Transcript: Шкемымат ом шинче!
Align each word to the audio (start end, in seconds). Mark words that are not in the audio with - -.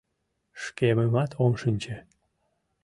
Шкемымат 0.63 1.31
ом 1.43 1.53
шинче! 1.61 1.97